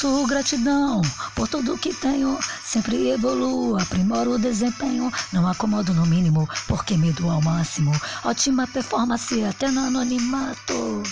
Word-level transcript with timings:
Possuo 0.00 0.26
gratidão 0.26 1.02
por 1.34 1.46
tudo 1.46 1.76
que 1.76 1.92
tenho. 1.92 2.38
Sempre 2.64 3.10
evoluo, 3.10 3.78
aprimoro 3.78 4.30
o 4.30 4.38
desempenho. 4.38 5.12
Não 5.30 5.46
acomodo 5.46 5.92
no 5.92 6.06
mínimo, 6.06 6.48
porque 6.66 6.96
medo 6.96 7.28
ao 7.28 7.42
máximo. 7.42 7.92
Ótima 8.24 8.66
performance 8.66 9.44
até 9.44 9.70
no 9.70 9.80
anonimato. 9.80 11.02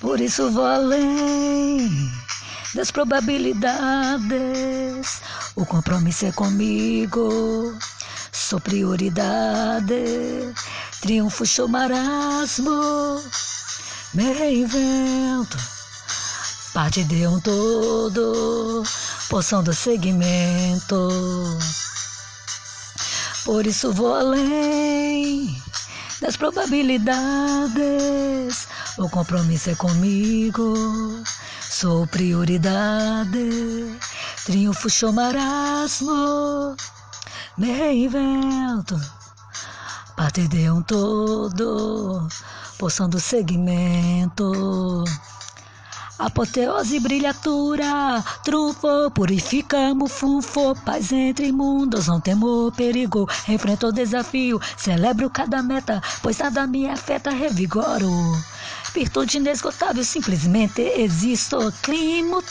Por 0.00 0.20
isso 0.20 0.48
vou 0.52 0.64
além 0.64 2.08
das 2.72 2.92
probabilidades. 2.92 5.20
O 5.56 5.66
compromisso 5.66 6.26
é 6.26 6.30
comigo. 6.30 7.76
Sou 8.30 8.60
prioridade. 8.60 10.54
Triunfo, 11.00 11.44
show, 11.44 11.66
marasmo. 11.66 13.20
Me 14.14 14.32
reinvento. 14.34 15.77
Parte 16.78 17.02
de 17.02 17.26
um 17.26 17.40
todo. 17.40 18.84
Poção 19.28 19.64
do 19.64 19.74
segmento. 19.74 21.08
Por 23.44 23.66
isso 23.66 23.92
vou 23.92 24.14
além 24.14 25.60
das 26.20 26.36
probabilidades. 26.36 28.68
O 28.96 29.10
compromisso 29.10 29.70
é 29.70 29.74
comigo. 29.74 30.72
Sou 31.60 32.06
prioridade. 32.06 33.98
Triunfo, 34.44 34.88
show, 34.88 35.12
marasmo. 35.12 36.76
Me 37.56 37.72
reinvento. 37.72 38.94
Parte 40.16 40.46
de 40.46 40.70
um 40.70 40.80
todo. 40.82 42.28
Poção 42.78 43.08
do 43.08 43.18
segmento. 43.18 45.02
Apoteose, 46.18 46.98
brilhatura, 46.98 48.24
trunfo, 48.42 49.08
purificamos, 49.14 50.10
fufo, 50.10 50.74
paz 50.84 51.12
entre 51.12 51.52
mundos, 51.52 52.08
não 52.08 52.20
temo 52.20 52.72
perigo, 52.72 53.28
enfrento 53.48 53.86
o 53.86 53.92
desafio, 53.92 54.60
celebro 54.76 55.30
cada 55.30 55.62
meta, 55.62 56.02
pois 56.20 56.38
nada 56.38 56.66
me 56.66 56.88
afeta, 56.90 57.30
revigoro. 57.30 58.10
Virtude 58.92 59.36
inesgotável, 59.36 60.02
simplesmente 60.02 60.82
existo, 60.82 61.72
clima 61.82 62.42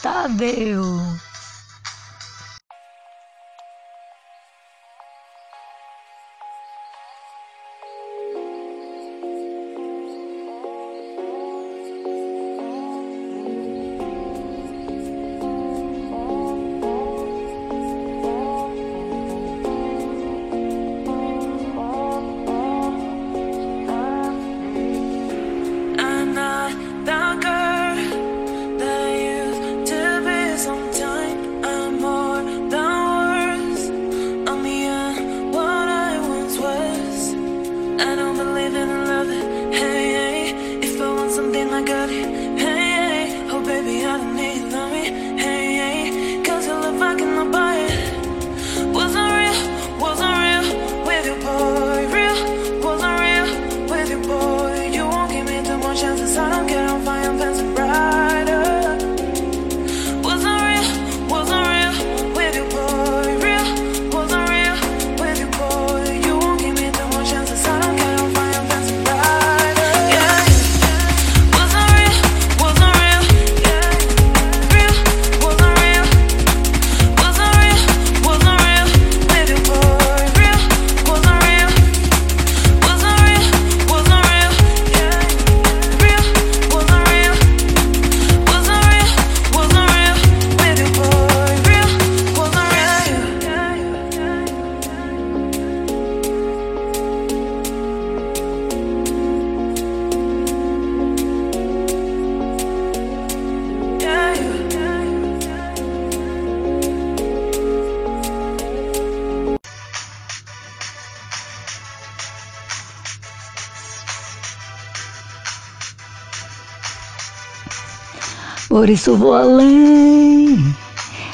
Por 118.70 118.90
isso 118.90 119.16
vou 119.16 119.34
além 119.34 120.76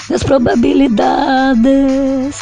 das 0.07 0.21
probabilidades. 0.21 2.35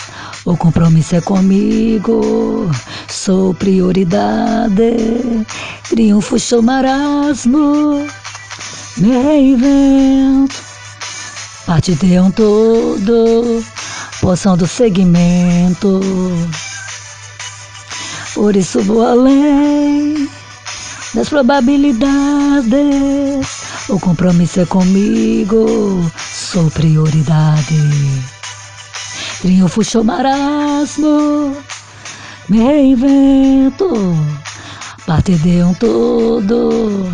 O 0.43 0.57
compromisso 0.57 1.15
é 1.15 1.21
comigo, 1.21 2.69
sou 3.07 3.53
prioridade. 3.53 5.45
Triunfo, 5.87 6.37
show, 6.39 6.61
marasmo, 6.61 8.05
me 8.97 9.11
reinvento. 9.11 10.55
Parte 11.65 11.95
de 11.95 12.19
um 12.19 12.29
todo, 12.31 13.63
poção 14.19 14.57
do 14.57 14.67
segmento. 14.67 16.01
Por 18.33 18.53
isso 18.55 18.81
vou 18.81 19.05
além 19.05 20.27
das 21.13 21.29
probabilidades. 21.29 23.60
O 23.89 23.99
compromisso 23.99 24.61
é 24.61 24.65
comigo, 24.65 26.09
sou 26.17 26.69
prioridade. 26.71 28.23
Triunfo, 29.41 29.83
show, 29.83 30.03
marasmo, 30.03 31.57
me 32.47 32.59
reinvento. 32.59 33.89
Parte 35.05 35.35
de 35.35 35.63
um 35.63 35.73
todo, 35.73 37.11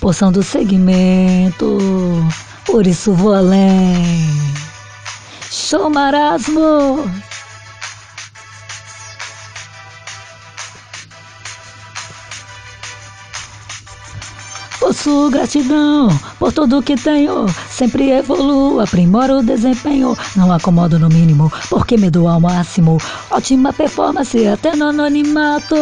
poção 0.00 0.30
do 0.30 0.42
segmento. 0.42 1.78
Por 2.64 2.86
isso 2.86 3.12
vou 3.12 3.34
além. 3.34 4.54
Show, 5.50 5.90
marasmo. 5.90 7.10
Possuo 14.94 15.28
gratidão 15.28 16.06
por 16.38 16.52
tudo 16.52 16.80
que 16.80 16.94
tenho. 16.94 17.46
Sempre 17.68 18.12
evoluo, 18.12 18.78
aprimoro 18.78 19.38
o 19.38 19.42
desempenho. 19.42 20.16
Não 20.36 20.52
acomodo 20.52 21.00
no 21.00 21.08
mínimo, 21.08 21.52
porque 21.68 21.96
me 21.96 22.08
dou 22.10 22.28
ao 22.28 22.38
máximo. 22.38 22.98
Ótima 23.28 23.72
performance 23.72 24.46
até 24.46 24.76
no 24.76 24.90
anonimato. 24.90 25.74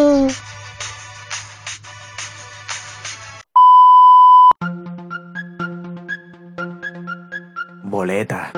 Boleta. 7.84 8.50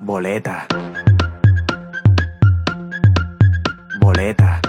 Boleta. 0.00 0.68
Boleta. 4.00 4.63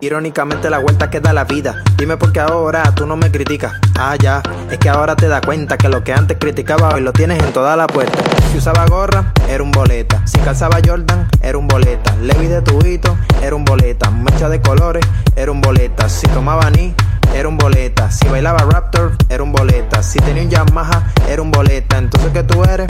Irónicamente 0.00 0.70
la 0.70 0.78
vuelta 0.78 1.10
que 1.10 1.20
da 1.20 1.32
la 1.32 1.44
vida. 1.44 1.82
Dime 1.96 2.16
por 2.16 2.32
qué 2.32 2.40
ahora 2.40 2.84
tú 2.94 3.06
no 3.06 3.16
me 3.16 3.32
criticas. 3.32 3.72
Ah, 3.98 4.14
ya, 4.16 4.42
es 4.70 4.78
que 4.78 4.88
ahora 4.88 5.16
te 5.16 5.26
das 5.26 5.40
cuenta 5.40 5.76
que 5.76 5.88
lo 5.88 6.04
que 6.04 6.12
antes 6.12 6.36
criticaba 6.38 6.94
hoy 6.94 7.00
lo 7.00 7.12
tienes 7.12 7.42
en 7.42 7.52
toda 7.52 7.74
la 7.76 7.88
puerta. 7.88 8.16
Si 8.52 8.58
usaba 8.58 8.86
gorra, 8.86 9.32
era 9.48 9.62
un 9.62 9.72
boleta. 9.72 10.22
Si 10.24 10.38
calzaba 10.38 10.78
Jordan, 10.84 11.26
era 11.42 11.58
un 11.58 11.66
boleta. 11.66 12.14
Levi 12.22 12.46
de 12.46 12.62
tubito, 12.62 13.16
era 13.42 13.56
un 13.56 13.64
boleta. 13.64 14.10
Mecha 14.10 14.48
de 14.48 14.60
colores, 14.60 15.04
era 15.34 15.50
un 15.50 15.60
boleta. 15.60 16.08
Si 16.08 16.28
tomaba 16.28 16.70
ni, 16.70 16.94
era 17.34 17.48
un 17.48 17.58
boleta. 17.58 18.10
Si 18.10 18.28
bailaba 18.28 18.58
Raptor, 18.70 19.16
era 19.28 19.42
un 19.42 19.52
boleta. 19.52 20.02
Si 20.04 20.20
tenía 20.20 20.44
un 20.44 20.50
Yamaha, 20.50 21.12
era 21.28 21.42
un 21.42 21.50
boleta. 21.50 21.98
Entonces, 21.98 22.30
¿qué 22.32 22.44
tú 22.44 22.62
eres? 22.62 22.86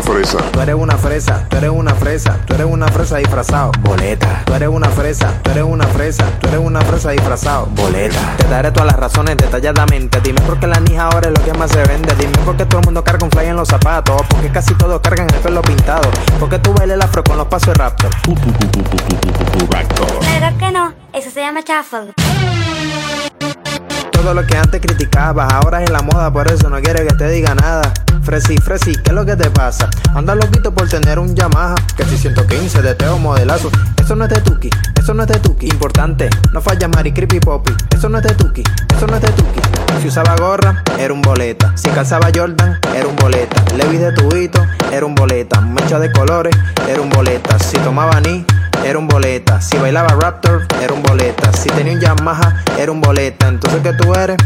Una 0.00 0.14
fresa. 0.14 0.38
Tú 0.50 0.60
eres 0.60 0.74
una 0.74 0.96
fresa, 0.96 1.46
tú 1.50 1.56
eres 1.58 1.70
una 1.70 1.94
fresa, 1.94 2.38
tú 2.46 2.54
eres 2.54 2.66
una 2.66 2.88
fresa 2.88 3.18
disfrazado. 3.18 3.70
Boleta. 3.80 4.42
Tú 4.46 4.54
eres 4.54 4.68
una 4.70 4.88
fresa, 4.88 5.34
tú 5.42 5.50
eres 5.50 5.62
una 5.62 5.86
fresa, 5.86 6.24
tú 6.40 6.48
eres 6.48 6.60
una 6.60 6.80
fresa 6.80 7.10
disfrazado. 7.10 7.66
Boleta. 7.66 8.34
Te 8.38 8.48
daré 8.48 8.70
todas 8.70 8.86
las 8.86 8.98
razones 8.98 9.36
detalladamente. 9.36 10.18
Dime 10.22 10.40
por 10.40 10.58
qué 10.58 10.68
la 10.68 10.80
nija 10.80 11.04
ahora 11.04 11.28
es 11.28 11.38
lo 11.38 11.44
que 11.44 11.52
más 11.52 11.70
se 11.70 11.82
vende. 11.84 12.14
Dime 12.14 12.32
por 12.46 12.56
qué 12.56 12.64
todo 12.64 12.80
el 12.80 12.86
mundo 12.86 13.04
carga 13.04 13.26
un 13.26 13.30
fly 13.30 13.48
en 13.48 13.56
los 13.56 13.68
zapatos. 13.68 14.22
Porque 14.30 14.48
casi 14.48 14.72
todos 14.74 15.02
cargan 15.02 15.28
el 15.28 15.40
pelo 15.40 15.60
pintado. 15.60 16.10
Porque 16.38 16.58
tú 16.58 16.72
bailes 16.72 16.94
el 16.94 17.02
afro 17.02 17.22
con 17.22 17.36
los 17.36 17.48
pasos 17.48 17.68
de 17.68 17.74
Raptor. 17.74 18.10
Claro 19.68 20.58
que 20.58 20.72
no, 20.72 20.94
eso 21.12 21.30
se 21.30 21.40
llama 21.40 21.60
shuffle. 21.60 22.14
Todo 24.12 24.32
lo 24.32 24.46
que 24.46 24.56
antes 24.56 24.80
criticabas, 24.80 25.52
ahora 25.52 25.82
es 25.82 25.90
la 25.90 26.00
moda, 26.00 26.32
por 26.32 26.50
eso 26.50 26.70
no 26.70 26.80
quiere 26.80 27.06
que 27.06 27.14
te 27.14 27.28
diga 27.28 27.54
nada. 27.54 27.92
Fresi, 28.22 28.56
Fresi, 28.58 28.92
¿qué 28.96 29.10
es 29.10 29.12
lo 29.12 29.24
que 29.24 29.36
te 29.36 29.50
pasa? 29.50 29.88
Anda 30.14 30.34
loquito 30.34 30.72
por 30.72 30.88
tener 30.88 31.18
un 31.18 31.34
Yamaha, 31.34 31.74
que 31.96 32.04
si 32.04 32.18
115 32.18 32.82
de 32.82 32.94
Teo 32.94 33.18
modelazo. 33.18 33.70
Eso 33.96 34.14
no 34.14 34.24
es 34.24 34.30
de 34.30 34.40
Tuki, 34.40 34.70
eso 34.98 35.14
no 35.14 35.22
es 35.22 35.28
de 35.28 35.38
Tuki. 35.38 35.66
Importante, 35.66 36.28
no 36.52 36.60
falla 36.60 36.88
Mari 36.88 37.12
Creepy 37.12 37.40
Poppy. 37.40 37.72
Eso 37.94 38.08
no 38.08 38.18
es 38.18 38.24
de 38.24 38.34
Tuki, 38.34 38.62
eso 38.96 39.06
no 39.06 39.16
es 39.16 39.22
de 39.22 39.28
Tuki. 39.30 39.60
Si 40.00 40.08
usaba 40.08 40.34
gorra, 40.36 40.82
era 40.98 41.12
un 41.12 41.22
boleta. 41.22 41.76
Si 41.76 41.88
calzaba 41.90 42.28
Jordan, 42.34 42.78
era 42.94 43.06
un 43.06 43.16
boleta. 43.16 43.62
Levi 43.76 43.98
de 43.98 44.12
tubito, 44.12 44.64
era 44.92 45.04
un 45.04 45.14
boleta. 45.14 45.60
Mecha 45.60 45.98
de 45.98 46.10
colores, 46.12 46.56
era 46.88 47.00
un 47.00 47.10
boleta. 47.10 47.58
Si 47.58 47.76
tomaba 47.78 48.20
ni, 48.20 48.44
era 48.84 48.98
un 48.98 49.08
boleta. 49.08 49.60
Si 49.60 49.76
bailaba 49.76 50.08
Raptor, 50.08 50.66
era 50.80 50.92
un 50.92 51.02
boleta. 51.02 51.52
Si 51.52 51.68
tenía 51.70 51.92
un 51.92 52.00
Yamaha, 52.00 52.64
era 52.78 52.90
un 52.92 53.00
boleta. 53.00 53.48
Entonces, 53.48 53.80
¿qué 53.82 53.92
tú 53.92 54.14
eres? 54.14 54.38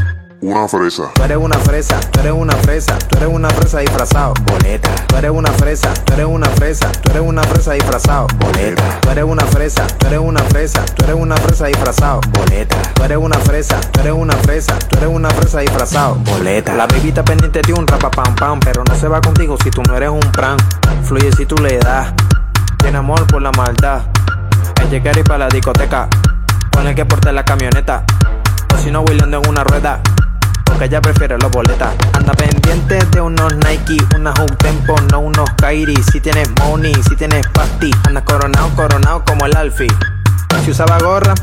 Una 0.44 0.68
fresa. 0.68 1.10
Tú 1.14 1.22
eres 1.22 1.38
una 1.38 1.56
fresa, 1.56 1.98
tú 2.00 2.20
eres 2.20 2.32
una 2.32 2.52
fresa, 2.56 2.98
tú 2.98 3.16
eres 3.16 3.28
una 3.30 3.48
fresa 3.48 3.78
disfrazado. 3.78 4.34
Boleta. 4.44 4.90
Tú 5.06 5.16
eres 5.16 5.30
una 5.30 5.50
fresa, 5.52 5.94
tú 6.04 6.12
eres 6.12 6.26
una 6.26 6.46
fresa, 6.50 6.92
tú 6.92 7.10
eres 7.12 7.22
una 7.22 7.42
fresa 7.44 7.72
disfrazado. 7.72 8.26
Boleta. 8.38 9.00
Tú 9.00 9.10
eres 9.10 9.24
una 9.24 9.44
fresa, 9.46 9.86
tú 9.86 10.06
eres 10.06 10.18
una 10.18 10.40
fresa, 10.40 10.84
tú 10.84 11.04
eres 11.04 11.16
una 11.16 11.36
fresa 11.38 11.66
disfrazado. 11.68 12.20
Boleta. 12.30 12.76
Tú 12.92 13.02
eres 13.04 13.16
una 13.16 13.38
fresa, 13.38 13.80
tú 13.80 14.00
eres 14.00 14.12
una 14.12 14.34
fresa, 14.34 14.78
tú 14.80 14.98
eres 14.98 15.08
una 15.08 15.30
fresa 15.30 15.60
disfrazado. 15.60 16.16
Boleta. 16.16 16.74
La 16.74 16.86
bebita 16.88 17.24
pendiente 17.24 17.62
de 17.62 17.72
un 17.72 17.86
rapa 17.86 18.10
pam 18.10 18.34
pam, 18.34 18.60
pero 18.60 18.84
no 18.86 18.94
se 18.96 19.08
va 19.08 19.22
contigo 19.22 19.56
si 19.64 19.70
tú 19.70 19.82
no 19.88 19.96
eres 19.96 20.10
un 20.10 20.20
pran. 20.20 20.58
Fluye 21.04 21.32
si 21.32 21.46
tú 21.46 21.56
le 21.56 21.78
das, 21.78 22.12
tiene 22.82 22.98
amor 22.98 23.26
por 23.28 23.40
la 23.40 23.50
maldad. 23.52 24.02
Ella 24.82 25.00
quiere 25.00 25.20
ir 25.20 25.24
para 25.24 25.38
la 25.38 25.48
discoteca, 25.48 26.06
con 26.70 26.86
el 26.86 26.94
que 26.94 27.06
porte 27.06 27.32
la 27.32 27.46
camioneta. 27.46 28.04
O 28.74 28.78
si 28.78 28.90
no, 28.90 29.04
bailando 29.04 29.40
en 29.42 29.48
una 29.48 29.64
rueda. 29.64 30.02
Porque 30.64 30.86
ella 30.86 31.00
prefiere 31.00 31.38
los 31.38 31.50
boletas. 31.50 31.94
Anda 32.12 32.32
pendiente 32.34 32.98
de 33.12 33.20
unos 33.20 33.54
Nike, 33.56 33.96
unas 34.16 34.34
Tempo, 34.58 34.96
no 35.12 35.20
unos 35.20 35.50
Kairi. 35.56 35.96
Si 36.10 36.20
tienes 36.20 36.48
money, 36.60 36.94
si 37.08 37.16
tienes 37.16 37.46
pasty, 37.48 37.90
andas 38.06 38.24
coronado, 38.24 38.70
coronado 38.74 39.24
como 39.24 39.46
el 39.46 39.56
Alfie. 39.56 39.88
Si 40.64 40.70
usaba 40.70 40.98
gorra, 40.98 41.34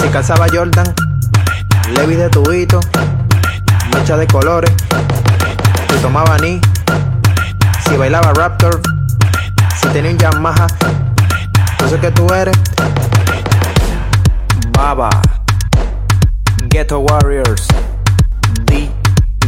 si 0.00 0.08
calzaba 0.08 0.46
Jordan, 0.50 0.94
Levi 1.94 2.14
de 2.14 2.28
tubito, 2.30 2.80
mecha 3.94 4.16
de 4.16 4.26
colores, 4.26 4.72
si 5.90 5.96
tomaba 5.98 6.38
ni, 6.38 6.60
si 7.86 7.96
bailaba 7.96 8.32
Raptor, 8.32 8.80
si 9.80 9.88
tenía 9.88 10.10
un 10.10 10.18
Yamaha, 10.18 10.66
entonces 11.72 12.00
que 12.00 12.10
tú 12.10 12.26
eres, 12.32 12.56
Baba, 14.72 15.10
Ghetto 16.68 17.00
Warriors. 17.00 17.68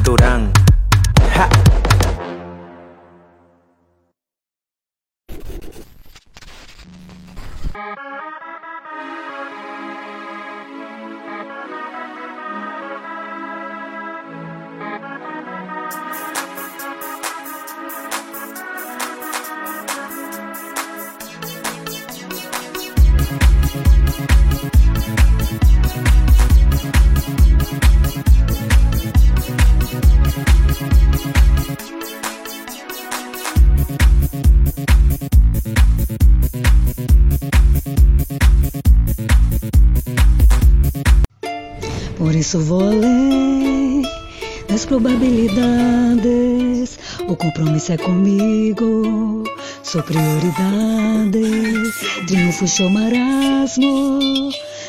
Durán. 0.09 0.51
Ja. 1.37 1.68
Isso 42.39 42.59
vou 42.61 42.81
além 42.81 44.03
das 44.69 44.87
probabilidades. 44.87 46.97
O 47.27 47.35
compromisso 47.35 47.91
é 47.93 47.97
comigo, 47.97 49.43
sou 49.83 50.03
prioridade. 50.03 51.41
Triunfo, 52.27 52.69
show, 52.69 52.91
marasmo, 52.91 54.19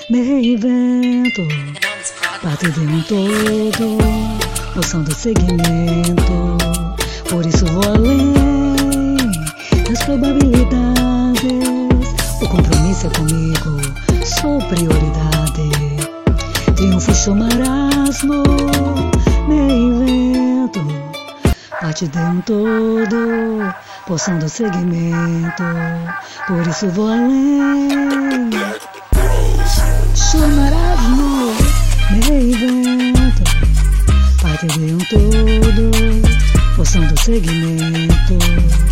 me 0.10 0.22
reinvento. 0.22 1.48
Parte 2.44 2.70
de 2.72 2.82
um 2.82 3.02
todo, 3.04 3.98
noção 4.76 5.02
do 5.04 5.16
segmento. 5.16 6.58
Por 7.30 7.46
isso 7.46 7.66
vou 7.66 7.84
além 7.84 8.34
das 9.88 10.04
probabilidades. 10.04 12.10
O 12.42 12.48
compromisso 12.48 13.08
é 13.08 13.10
comigo, 13.10 13.78
sou 14.24 14.60
prioridade. 14.68 15.39
Show, 17.20 17.36
marasmo, 17.36 18.44
me 19.50 19.58
invento. 19.58 20.80
Um 20.80 22.42
todo, 22.42 23.74
porção 24.08 24.40
do 24.40 24.48
segmento. 24.48 25.64
Por 26.48 26.66
isso 26.66 26.88
vou 26.92 27.10
além. 27.10 28.50
Show, 30.16 30.48
marasmo, 30.48 31.52
me 32.12 32.22
reinvento. 32.22 33.44
Parte 34.42 34.68
de 34.68 34.94
um 34.94 34.98
todo, 35.00 35.92
porção 36.78 37.06
do 37.06 37.20
segmento. 37.20 38.89